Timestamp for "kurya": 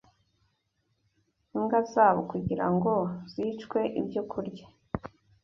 4.31-4.65